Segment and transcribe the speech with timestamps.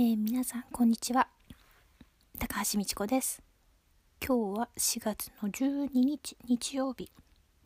[0.00, 1.26] えー、皆さんこんにちは。
[2.38, 3.42] 高橋美智子です。
[4.24, 7.10] 今日は4月の12日日曜日。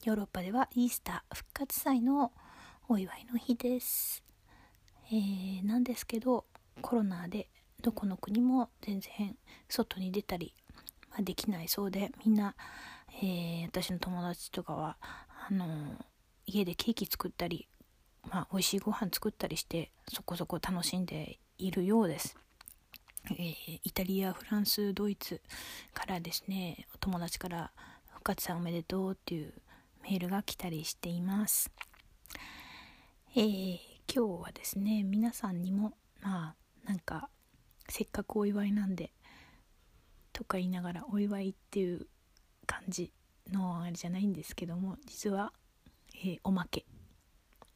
[0.04, 2.32] ヨーロッパではイースター復活祭の
[2.88, 4.24] お祝いの日です、
[5.12, 6.46] えー、なんですけど
[6.80, 7.50] コロナで
[7.82, 9.36] どこの国も全然
[9.68, 10.54] 外に出たり、
[11.14, 12.54] ま、できないそうでみんな、
[13.22, 14.96] えー、私の友達とかは
[15.50, 15.66] あの
[16.46, 17.68] 家でケーキ作ったり
[18.30, 22.36] まあ、美味しいご飯作ったりしてそこそこ楽しんでいるようです。
[23.30, 25.40] えー、イタリア、フランス、ドイツ
[25.94, 27.70] からですね、お友達から
[28.08, 29.52] 復活さんおめでとうっていう
[30.02, 31.70] メールが来たりしています。
[33.34, 33.78] えー、
[34.12, 37.28] 今日はですね、皆さんにも、まあ、なんか、
[37.88, 39.12] せっかくお祝いなんで、
[40.32, 42.06] とか言いながらお祝いっていう
[42.66, 43.12] 感じ
[43.50, 45.52] のあれじゃないんですけども、実は、
[46.24, 46.84] えー、おまけ。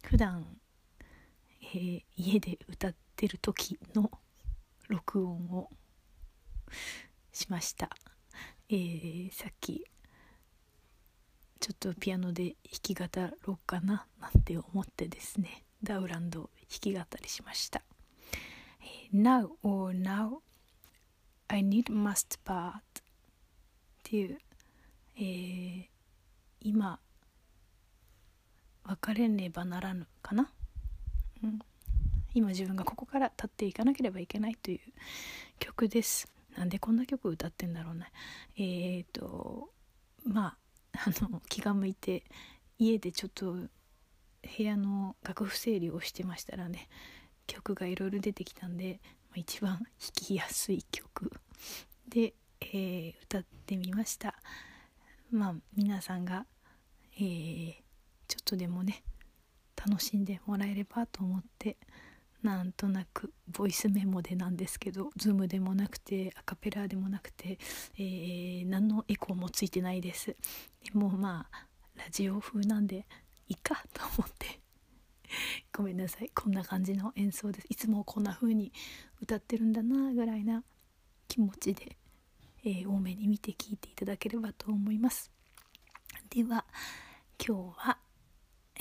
[0.09, 0.47] 普段、
[1.63, 4.13] えー、家で歌ってる時の
[4.89, 5.69] 録音を
[7.33, 7.91] しました、
[8.71, 9.85] えー、さっき
[11.59, 13.05] ちょっとピアノで弾き語
[13.45, 17.83] ろうかななんて思ってですねダウランド弾き語りしました、
[19.13, 20.37] え、Now or now
[21.49, 22.81] I need must part っ
[24.05, 24.39] ていう、
[25.17, 25.87] えー、
[26.61, 27.01] 今
[28.89, 30.51] 別れねばならぬかな、
[31.43, 31.59] うん、
[32.35, 34.81] 今自分がここから立っていかなければいけないという
[35.59, 36.29] 曲です。
[36.57, 38.11] なんでこんな曲歌ってんだろうね。
[38.57, 39.71] えーと
[40.25, 40.59] まあ
[41.07, 42.25] あの気が向いて
[42.79, 43.69] 家でちょっと部
[44.59, 46.89] 屋の楽譜整理をしてましたらね
[47.47, 49.01] 曲がいろいろ出てきたんで、
[49.35, 51.31] 一番弾きやすい曲。
[52.09, 54.35] で、えー、歌ってみました。
[55.31, 56.47] まあ皆さんが、
[57.17, 57.75] えー、
[58.29, 59.03] ちょっとでもね
[59.77, 61.77] 楽しんでもらえればと思って
[62.43, 67.59] なんとなくボイスメモでなんですけどズームでもなくてアカペラでもなくて、
[67.99, 70.37] えー、何のエコーもついてないです。
[70.85, 73.07] でもまあラジオ風なんで
[73.49, 74.61] いいかと思って。
[75.75, 76.31] ごめんなさい。
[76.35, 77.67] こんな感じの演奏です。
[77.69, 78.73] いつもこんな風に
[79.21, 80.63] 歌ってるんだなぐらいな
[81.27, 81.97] 気持ちで、
[82.65, 85.33] えー、多めに見て聴いていただければと思います。
[86.31, 86.65] では
[87.45, 87.99] 今日は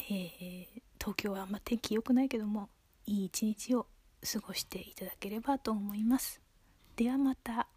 [0.10, 0.68] えー、
[1.00, 2.70] 東京はあんま天気良くないけども
[3.06, 3.88] いい一日を
[4.32, 6.42] 過ごしていただければと思います。
[6.96, 7.68] ではまた。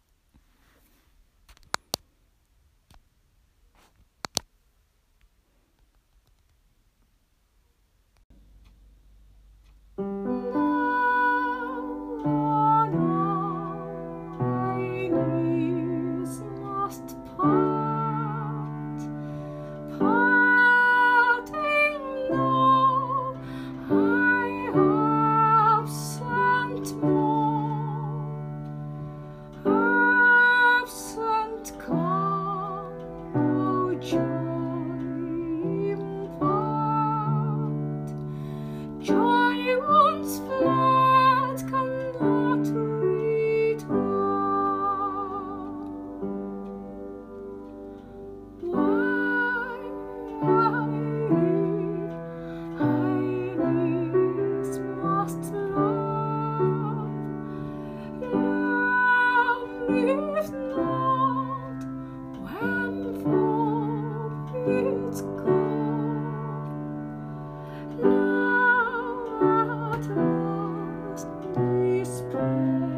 [72.19, 72.88] prosper.